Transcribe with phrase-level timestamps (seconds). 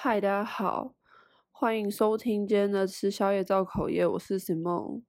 [0.00, 0.94] 嗨，大家好，
[1.50, 5.02] 欢迎收听今天的吃宵夜造口业，我是 Simon。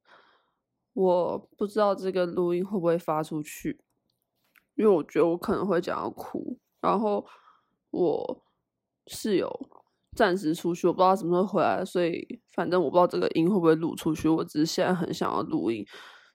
[0.93, 3.79] 我不知道这个录音会不会发出去，
[4.73, 6.57] 因为我觉得我可能会讲到哭。
[6.81, 7.23] 然后
[7.91, 8.43] 我
[9.05, 9.47] 室友
[10.15, 14.27] 暂时出去，我不知道什么时候回来，所以反正我不知道这个音会不会录出去。
[14.27, 15.85] 我只是现在很想要录音，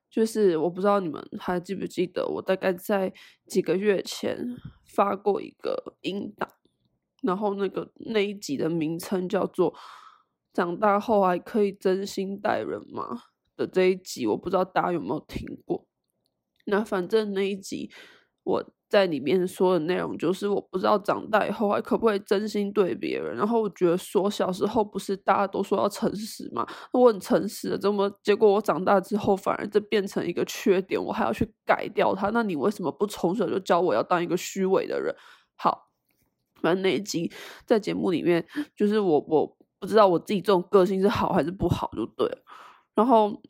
[0.08, 3.12] 就是我不知道你们还记不记得，我大概在
[3.48, 4.46] 几个月前
[4.94, 6.48] 发过一个音档。
[7.24, 9.72] 然后那个那一集的名称叫做
[10.52, 13.08] 《长大后还可以真心待人吗》
[13.56, 15.86] 的这一集，我不知道大家有没有听过。
[16.66, 17.90] 那反正那一集
[18.42, 23.34] 我在里面说的内容就是，我不知道长大以后还可不可以真心对别人。
[23.36, 26.66] 然后我觉得说小时候不是大家都说要诚实嘛？
[26.92, 32.30] 我很诚实的，怎么结果我长大之后反而这变成一个缺点，我还要去改掉它？
[32.30, 35.14] 那你为什么不从小就教我要当一个虚伪的人？
[35.56, 35.90] 好。
[36.64, 37.30] 反正那一集
[37.66, 42.38] 在节目里面，就是我我不知道我自己这种个性是好还是不好，就对了。
[42.94, 43.42] 然后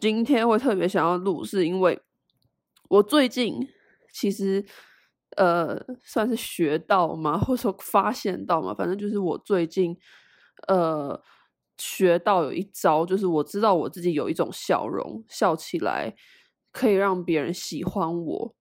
[0.00, 2.00] 今天会特别想要录，是因为
[2.88, 3.68] 我最近
[4.12, 4.64] 其实
[5.36, 9.96] 呃算是学到嘛，或者说发现到嘛，反正就是我最近
[10.68, 11.20] 呃
[11.78, 16.14] 学到有一招，就是我知道我自己有一种笑容，笑起来
[16.70, 18.54] 可以让别人喜欢我。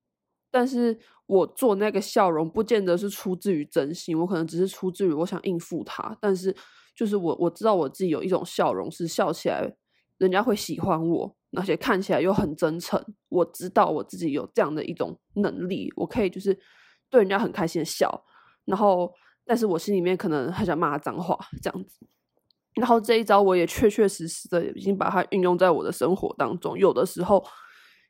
[0.50, 1.00] 但是
[1.32, 6.18] 我做那个笑容，不见得是出自于真心，我可能只是出自于我想应付他。
[6.20, 6.54] 但是，
[6.94, 9.74] 就是我我知道我自己有一种笑容，是笑起来
[10.18, 13.02] 人家会喜欢我，而且看起来又很真诚。
[13.30, 16.54] 我知道我自己有这样的一种能力，我可以就是
[17.10, 18.26] 对人家很开心的笑。
[18.66, 19.10] 然后，
[19.46, 22.06] 但是我心里面可能很想骂他脏话这样子。
[22.76, 26.78] 然后这一招我也确确实实的已经把它运用在我的生活当中。
[26.78, 27.42] 有的时候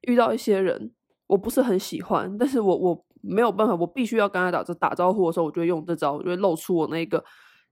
[0.07, 0.91] 遇到一些人。
[1.31, 7.23] 我不是很喜欢，但是我我没有办法，我必须要跟他打这打招呼的时候，我就会用这招，我就会露出我那个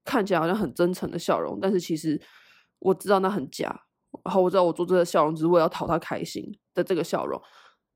[0.06, 2.22] 看起来好像很真诚的笑容，但是其实
[2.80, 3.68] 我知道那很假，
[4.24, 7.42] 然后我知道我做这个笑容只是为了讨他开心的这个笑容，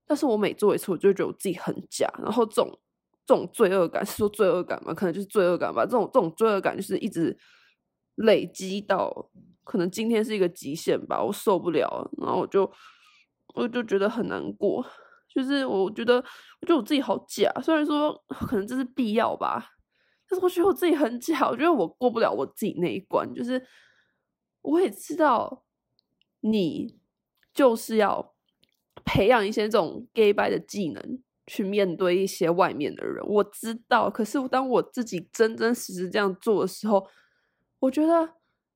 [0.05, 2.79] 但是我每做一次，我就觉得我自己很假，然后这种
[3.25, 7.38] 这种罪恶感 是说罪恶感嘛，可能就是罪恶感吧，这种这种罪恶感就是一直
[8.16, 9.29] 累积到
[9.63, 12.69] 可能今天是一个极限吧，我受不了，然后我就
[13.55, 14.85] 我就觉得很难过。
[15.33, 16.16] 就是我觉得，
[16.61, 17.51] 我觉得我自己好假。
[17.61, 19.71] 虽然说可能这是必要吧，
[20.29, 21.47] 但是我觉得我自己很假。
[21.49, 23.33] 我觉得我过不了我自己那一关。
[23.33, 23.66] 就是
[24.61, 25.63] 我也知道，
[26.41, 26.99] 你
[27.53, 28.33] 就是要
[29.03, 33.25] 培养一些这种 gay by 的技能，去面对一些外面的人。
[33.27, 37.07] 我知道，可是当我自己真真实实这样做的时候，
[37.79, 38.35] 我觉得。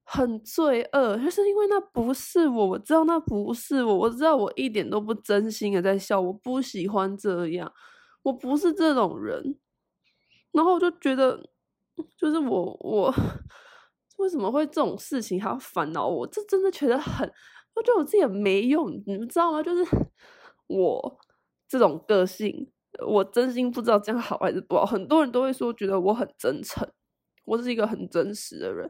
[0.09, 7.69] 很罪恶，就是因为那不是我，我知道那不是我，我知道我一点都不真心的在笑，我不喜欢这样，
[8.23, 9.57] 我不是这种人，
[10.53, 11.49] 然后我就觉得，
[12.17, 13.13] 就是我我
[14.17, 16.25] 为什么会这种事情还要烦恼我？
[16.27, 17.29] 这真的觉得很，
[17.75, 19.61] 我觉得我自己也没用，你们知道吗？
[19.61, 19.83] 就是
[20.67, 21.19] 我
[21.67, 22.71] 这种个性，
[23.05, 24.85] 我真心不知道这样好还是不好。
[24.85, 26.89] 很多人都会说，觉得我很真诚，
[27.43, 28.89] 我是一个很真实的人。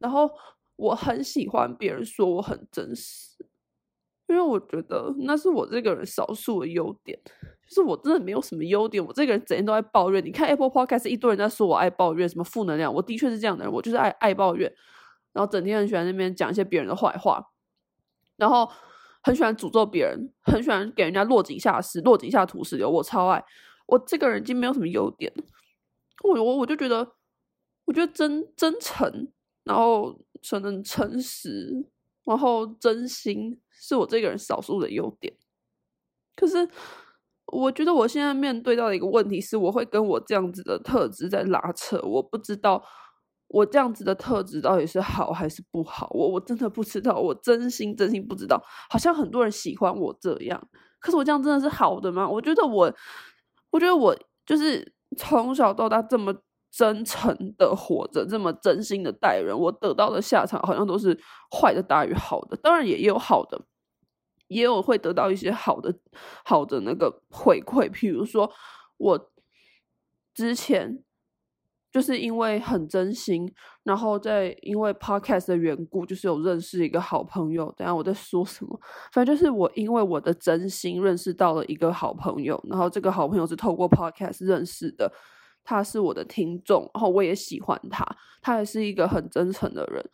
[0.00, 0.28] 然后
[0.74, 3.36] 我很喜欢别人说我很真实，
[4.26, 7.16] 因为我觉得那是我这个人少数的优点。
[7.68, 10.24] 就是我真的没有什么优点，我这个人整天都在抱怨。
[10.24, 12.92] 你看 Apple Podcast 一堆人在说我爱抱怨，什么负能量。
[12.92, 14.68] 我的确是这样的人，我就是爱爱抱怨，
[15.32, 17.40] 然后整天很喜欢那边讲一些别人的坏话，
[18.38, 18.68] 然后
[19.22, 22.90] 很喜欢诅咒别人，很喜欢给人家落井下石、落井下土石流。
[22.90, 23.44] 我超爱。
[23.86, 25.32] 我这个人已经没有什么优点，
[26.24, 27.12] 我我我就觉得，
[27.84, 29.30] 我觉得真真诚。
[29.64, 31.86] 然后可能诚实，
[32.24, 35.34] 然后真心是我这个人少数的优点。
[36.34, 36.68] 可是
[37.46, 42.00] 我觉得我现在面对到的一个问题是，我会跟我这样子的特质在拉扯。
[42.02, 42.82] 我不知道
[43.48, 46.08] 我这样子的特质到底是好还是不好。
[46.12, 48.62] 我我真的不知道，我真心真心不知道。
[48.88, 50.68] 好像很多人喜欢我这样，
[50.98, 52.26] 可是我这样真的是好的吗？
[52.28, 52.94] 我觉得我，
[53.70, 54.16] 我觉得我
[54.46, 56.34] 就是从小到大这么。
[56.70, 61.18] 真诚的活着，这么真心的待人，我得到的下场好像都是
[61.50, 62.56] 坏的大于好的。
[62.56, 63.60] 当然也有好的，
[64.46, 65.92] 也有会得到一些好的
[66.44, 67.90] 好的那个回馈。
[67.90, 68.50] 譬如说，
[68.98, 69.32] 我
[70.32, 71.02] 之前
[71.90, 73.52] 就是因为很真心，
[73.82, 77.72] 然后在因为 podcast 的缘故，就是有认识一个好朋友。
[77.76, 78.80] 等下我在说什么？
[79.12, 85.12] 反正就是我因为我的真心认识到了一个好朋友，然后这个好朋友是透过 podcast 认识的。
[85.64, 88.04] 他是我的听众，然后我也喜欢他，
[88.40, 90.04] 他也是一个很真诚的人，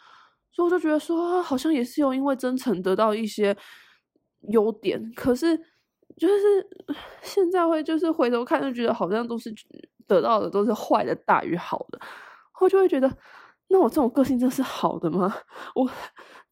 [0.53, 3.57] 所以我就觉得说，好像也是有因为真诚得到一些
[4.49, 5.57] 优点，可是
[6.17, 6.67] 就是
[7.23, 9.55] 现在会就是回头看，就觉得好像都是
[10.07, 12.01] 得到的都是坏的大于好的，
[12.61, 13.11] 我就会觉得，
[13.69, 15.35] 那我这种个性真是好的吗？
[15.75, 15.91] 我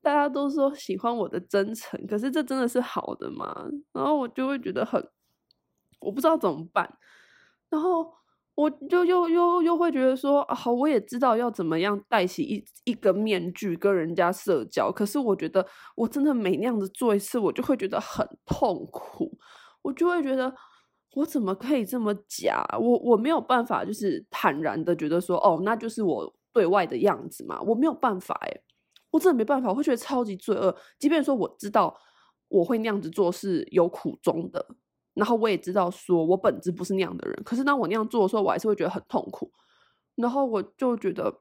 [0.02, 3.66] 大家都说喜欢我的真诚，可是这真的是好的吗？
[3.92, 5.02] 然后我就会觉得很，
[6.00, 6.98] 我不知道怎么办。
[7.70, 8.12] 然后
[8.54, 15.66] 我就又又又会觉得说，啊，好，我也知道要怎么样戴起一一个面具跟人家社交，可是我觉得
[15.96, 19.36] 我真的每那样子做一次，我就会觉得很痛苦，
[19.82, 20.54] 我就会觉得。
[21.16, 22.66] 我怎么可以这么假？
[22.76, 27.60] 我我没有办法，就是坦然的觉得说，哦，那就是我对外的样子嘛。
[27.62, 28.62] 我没有办法，诶，
[29.12, 30.76] 我真的没办法，我会觉得超级罪恶。
[30.98, 31.96] 即便说我知道
[32.48, 34.66] 我会那样子做是有苦衷的，
[35.14, 39.50] 然后我也知道说我本质不是那样的人，可是当我那样做的时候，我还是会觉得很痛苦。
[40.16, 41.40] 然后我就觉得，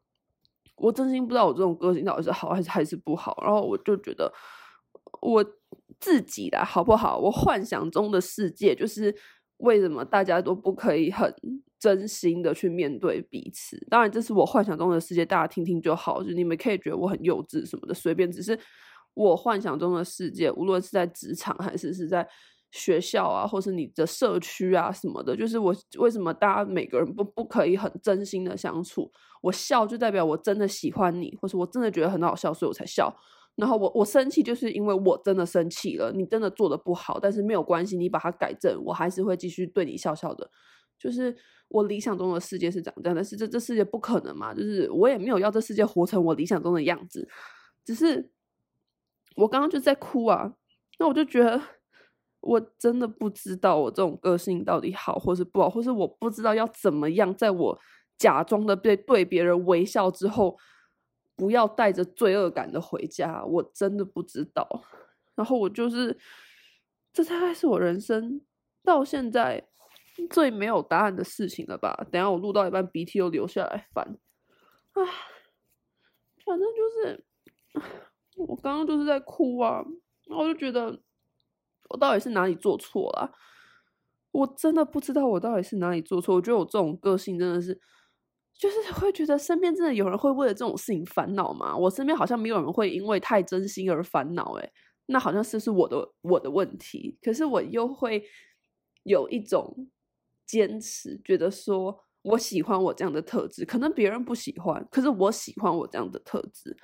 [0.76, 3.38] 我真心不知道我这种个性到底是好还是还是不好。
[3.42, 4.32] 然后我就觉得
[5.22, 5.46] 我
[6.00, 7.18] 自己的好不好？
[7.18, 9.16] 我幻想中的世界就是。
[9.58, 11.34] 为什么大家都不可以很
[11.80, 13.78] 真心的去面对彼此？
[13.90, 16.22] 当然，这是我幻想中的世界，大家听听就好。
[16.22, 18.30] 就你们可以觉得我很幼稚什么的，随便。
[18.30, 18.60] 只是
[19.14, 22.28] 我幻想中的世界，无论是在职场还是是在
[22.74, 29.12] 学校啊，或是你的社区啊什么的，就是我为什么大家每个人不不可以很真心的相处？
[29.44, 33.16] 我笑就代表我真的喜欢你，或是我真的觉得很好笑，所以我才笑。
[33.56, 36.12] 然后我我生气，就是因为我真的生气了。
[36.12, 40.50] 你真的做的不好，但是没有关系，你把它改正，我还是会继续对你笑笑的。
[40.98, 41.36] 就是
[41.68, 44.52] 我理想中的世界是长这样，但是这这世界不可能嘛。
[44.52, 47.30] 就是我也没有要这世界活成我理想中的样子，
[47.86, 48.32] 只是
[49.36, 50.56] 我刚刚就在哭啊。
[50.98, 51.62] 那我就觉得
[52.44, 57.80] 我真的不知道我这种个性到底好或是不好，或是我不知道要怎么样，在我
[58.18, 60.58] 假装的对对别人微笑之后。
[61.36, 64.84] 不要带着罪恶感的回家，我真的不知道。
[65.34, 66.16] 然后我就是，
[67.12, 68.40] 这大概是我人生
[68.84, 69.68] 到现在
[70.30, 72.06] 最没有答案的事情了吧？
[72.12, 74.16] 等下我录到一半，鼻涕又流下来，烦。
[74.92, 75.04] 唉，
[76.46, 77.26] 反正就是，
[78.38, 79.84] 我刚刚就是在哭啊，
[80.28, 81.02] 然后就觉得
[81.90, 83.32] 我到底是哪里做错了？
[84.32, 86.36] 我真的不知道我到底是哪里做错。
[86.36, 87.80] 我觉得我这种个性真的是。
[88.56, 91.76] 就是 会觉得身边真的有人会为了这种事情烦恼吗？
[91.76, 94.72] 我身边好像没有人会因为太真心而烦恼，诶，
[95.08, 97.18] 那好像是是我的我的问题。
[97.24, 98.24] 可是我又会
[99.04, 99.90] 有一种
[100.46, 106.78] 坚持，觉得说我喜欢我这样的特质，可能别人不喜欢，可是我喜欢我这样的特质。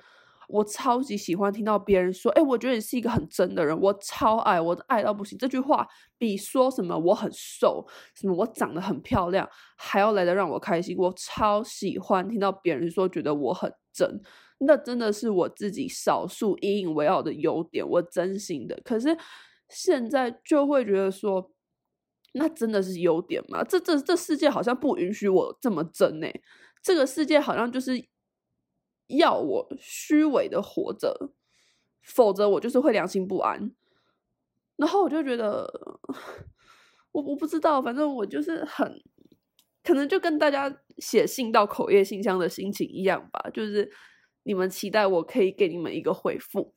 [0.52, 5.38] 我超级喜欢听到别人说：“哎，我觉得你是一个很真的人。”我超爱，我爱到不行。
[5.38, 5.86] 这句话
[6.18, 10.96] 比说什么我很瘦，什么我长得很漂亮，还要来得让我开心。
[10.98, 14.20] 我超喜欢听到别人说觉得我很真，
[14.58, 17.88] 那真的是我自己少数引以为傲的优点。
[17.88, 18.80] 我真心的。
[18.84, 19.16] 可是
[19.68, 21.52] 现在就会觉得说，
[22.32, 23.62] 那真的是优点吗？
[23.62, 26.42] 这这这世界好像不允许我这么真欸。
[26.82, 28.04] 这个世界好像就是。
[29.18, 31.32] 要我虚伪的活着，
[32.02, 33.70] 否则我就是会良心不安。
[34.76, 35.70] 然后我就觉得，
[37.12, 39.02] 我我不知道，反正我就是很，
[39.82, 43.90] 可能就跟大家写信到口业信箱的心情一样吧，就是
[44.44, 46.74] 你们期待我可以给你们一个回复，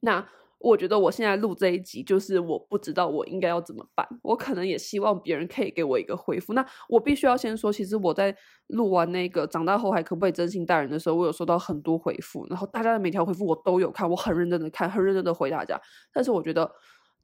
[0.00, 0.28] 那。
[0.60, 4.06] 我觉得我现在录这一集，就是我不知道我应该要怎么办。
[4.22, 6.52] 我可能也希望别人可以给我一个回复。
[6.52, 15.80] 那我必须要先说，其实我在录完那个长大后还可不可以真心待人的时候，我有收到很多回复，然后大家的每条回复我都有看，我很认真的看，很认真的回大家。
[16.12, 16.68] 但是我觉得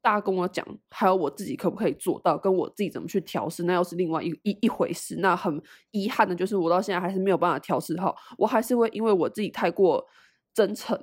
[0.00, 5.16] 大家跟我讲，还有我自己可不可以做到，跟我自己怎么去调试，那又是另外一一一回事。
[5.18, 5.60] 那很
[5.90, 10.06] 遗憾的就是，我到现在还是没有办法调试好，我还是会因为我自己太过
[10.54, 10.96] 真诚，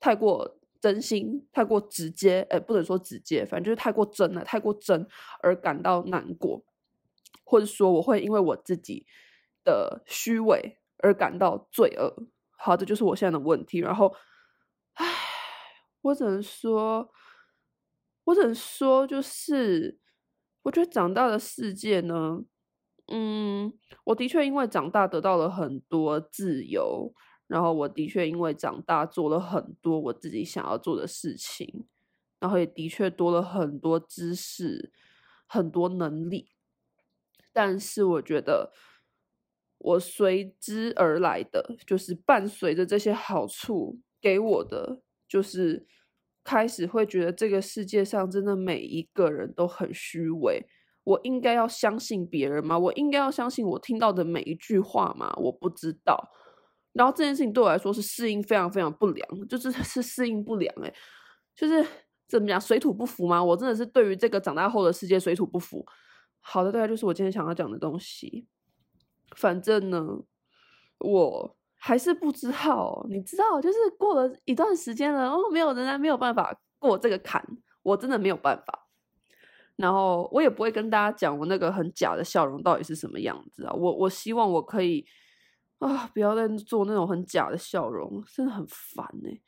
[0.00, 0.57] 太过。
[0.80, 5.06] 真心太过直接，哎，不能说直接，反正就是太过真了，太过真
[5.42, 6.64] 而感到难过，
[7.44, 9.06] 或者说我会因为我自己
[9.64, 12.26] 的虚伪而感到罪恶。
[12.56, 13.78] 好，这就是我现在的问题。
[13.80, 14.14] 然后，
[14.94, 15.06] 唉，
[16.02, 17.10] 我只能说，
[18.24, 19.98] 我只能说，就是
[20.62, 22.40] 我觉得长大的世界呢，
[23.06, 23.72] 嗯，
[24.04, 27.12] 我的确因为长大得到了很多自由。
[27.48, 31.86] 然后我的确因为长大做了很多我自己想要做的事情，
[32.38, 34.92] 然后也的确多了很多知识、
[35.48, 36.52] 很多能力。
[37.52, 38.70] 但是我觉得
[39.78, 45.86] 我随之而来的，就是伴随着这些好处给我的，就是
[46.44, 50.66] 开始会觉得这个世界上真的每一个人都很虚伪。
[51.04, 52.78] 我应该要相信别人吗？
[52.78, 55.32] 我应该要相信我听到的每一句话吗？
[55.38, 56.28] 我不知道。
[56.98, 60.92] 然后这件事情对我来说是适应非常非常不良，就是 是适应不良哎，
[61.54, 61.86] 就是
[62.26, 63.42] 怎么讲水土不服吗？
[63.42, 65.86] 我真的是对于这个长大后的世界水土不服。
[66.40, 68.48] 好的，大概就是我今天想要讲的东西。
[69.36, 70.04] 反正呢，
[70.98, 73.06] 我还是不知道。
[73.08, 77.40] 你知道，就是过了一段时间了，哦，没有，仍然没有办法过这个坎，
[77.84, 78.88] 我真的没有办法。
[79.76, 83.72] 然后我也不会跟大家讲我那个很假的笑容到底是什么样子啊！
[83.72, 85.06] 我我希望我可以
[85.78, 89.40] 啊，不要再做那种很假的笑容，真的很烦哎、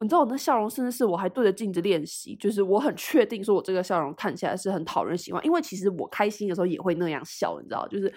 [0.00, 8.12] 你知道我那笑容，甚至是我还对着镜子练习，就是我很确定说我这个笑容看起来是很讨人喜欢，因为其实我开心的时候也会那样笑，你知道，就是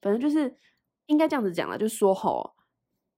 [0.00, 0.54] 反正就是
[1.06, 2.54] 应该这样子讲啦，就是说吼，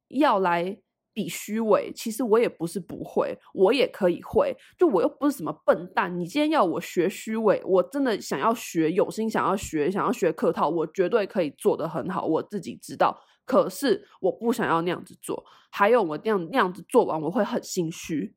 [0.08, 0.80] 要来。
[1.14, 4.56] 比虚伪，其实我也不是不会，我也可以会。
[4.78, 13.14] 就我又不是什么笨蛋，你今天要我学虚伪，我真的想要学，有心想要学，想要学客套，我绝对可以做得很好，我自己知道。
[13.44, 18.34] 可是我不想要那样子做，还有我那样那样子做完，我会很心虚，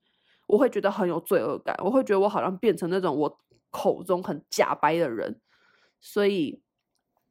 [0.48, 3.40] 我会觉得很有罪恶感，我会觉得我好像变成那种我
[3.72, 5.40] 口中很假掰的人。
[6.00, 6.62] 所以，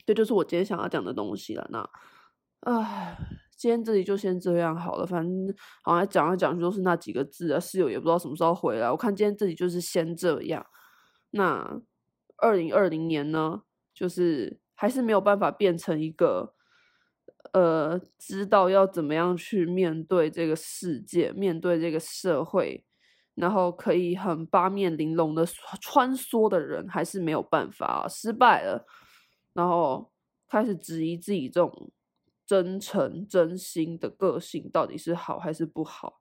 [0.05, 1.69] 这就是我今天想要讲的东西了。
[1.71, 1.89] 那，
[2.61, 3.17] 唉。
[3.57, 7.59] 今天这里就先这样好了，反正好像讲来讲去都是那几个字啊。
[7.59, 8.91] 室友也不知道什么时候回来。
[8.91, 10.67] 我看今天这里就是先这样。
[11.31, 11.81] 那
[12.39, 13.63] 二零二零年呢，
[13.95, 16.53] 就是还是没有办法变成一个
[17.53, 22.85] 呃，知道要怎么样去面对这个世界、面对这个社会，
[23.35, 25.47] 然后可以很八面玲珑的
[25.81, 28.85] 穿梭的人，还是没有办法啊，失败了。
[29.53, 30.11] 然后
[30.49, 31.91] 开始质疑自己这种。
[32.47, 36.21] 真诚、真心的个性到底是好还是不好？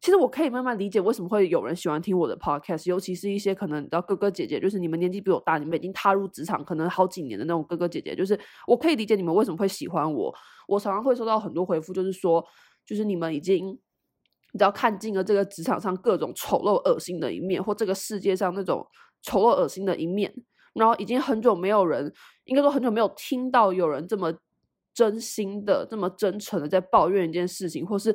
[0.00, 10.34] 其实我可以慢慢理解为什么会有人喜欢听我的 podcast，尤其是一些可能你知道哥哥姐姐，就是你们年纪比我大，你们已经踏入职场可能好几年的那种哥哥姐姐，就是我可以理解你们为什么会喜欢我。
[10.66, 12.44] 我常常会收到很多回复，就是说，
[12.86, 18.86] 就是你们已经你知道看尽了这个职场上各种丑陋、恶心的一面，或这个世界上那种
[19.22, 20.32] 丑陋、恶心的一面，
[20.74, 22.12] 然后已经很久没有人，
[22.44, 24.32] 应该说很久没有听到有人这么。
[24.92, 28.14] 真心的这么真诚的在抱怨一件事情，或是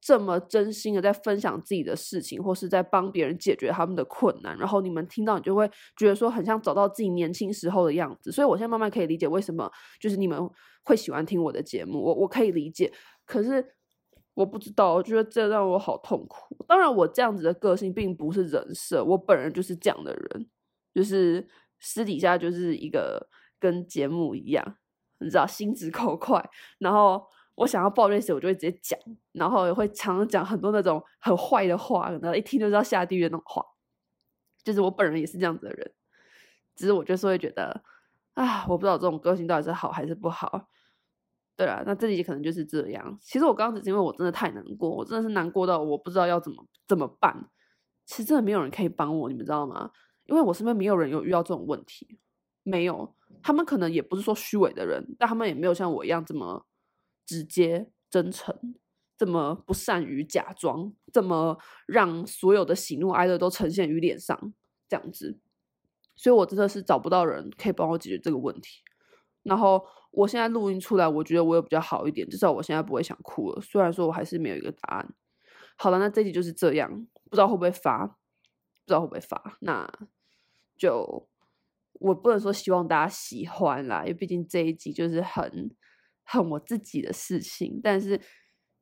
[0.00, 8.32] 这么真心的在分享自己的事情，或是在帮别人解决他们的困难，然后你们听到，你就会觉得说很像找到自己年轻时候的样子。
[8.32, 10.48] 所以我现在慢慢可以理解为什么就是你们
[10.84, 12.92] 会喜欢听我的节目，我我可以理解。
[13.26, 13.64] 可是
[14.32, 16.56] 我不知道，我觉得这让我好痛苦。
[16.66, 20.48] 当然，我这样子的个性并不是人设，我本人就是这样的人，
[20.94, 21.46] 就是
[21.78, 23.28] 私底下就是一个
[23.58, 24.76] 跟节目一样。
[25.22, 26.42] 你知道心直口快，
[26.78, 27.22] 然后
[27.54, 28.98] 我想要抱怨谁，我就会直接讲，
[29.32, 33.64] 然后也会常常讲很多那种很坏的话，然后一听就知道下地狱的那种话。
[34.62, 35.92] 就是我本人也是这样子的人，
[36.76, 37.82] 只是我就是会觉得
[38.34, 40.68] 啊，我不知道这种个性到底是好还是不好。
[41.56, 43.18] 对啊，那这集可能就是这样。
[43.20, 47.50] 其实我刚刚只是因为我真的太难过，我真的是难过到我不知道要怎么怎么办。
[48.06, 49.90] 其实真的没有人可以帮我，你们知道吗？
[50.24, 52.18] 因为我身边没有人有遇到这种问题，
[52.62, 53.14] 没有。
[53.42, 56.66] 他们可能也不是说虚伪的人，但他们也没有像我一样这么
[57.30, 58.74] 直接、真诚，
[59.16, 61.56] 这么不善于假装，这么
[61.86, 64.52] 让所有的喜怒哀乐都呈现于脸上
[64.88, 65.38] 这样子。
[66.16, 68.82] 所以我真的是找不到人可以帮我解决这个问题。
[69.44, 73.60] 然后我现在录音出来，我觉得我有比较好一点，至少我现在不会想哭了。
[73.60, 75.14] 虽然说我还是没有一个答案。
[75.76, 79.88] 好了，那这集就是这样，不知道会不会发，不知道会不会发，那
[80.76, 81.28] 就。
[81.94, 85.70] 我不能说希望大家喜欢啦，因为毕竟这一集就是很
[86.30, 87.80] 很我自己的事情。
[87.82, 88.20] 但是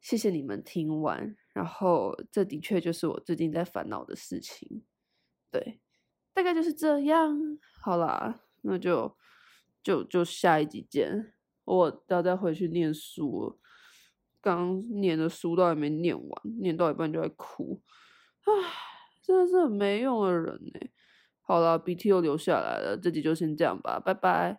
[0.00, 4.82] 谢谢你们听完，然后这的确就是我最近在烦恼的事情。
[5.50, 5.80] 对，
[6.34, 7.58] 大概就是这样。
[7.82, 9.16] 好啦，那就
[9.82, 11.32] 就就下一集见。
[11.64, 13.58] 我要再回去念书了，
[14.40, 17.82] 刚念的书都还没念完，念到一半就在哭。
[18.40, 18.52] 唉，
[19.22, 20.88] 真的是很没用的人呢。
[21.42, 24.56] 好了，鼻涕又流下来了，这集就先这样吧，拜拜。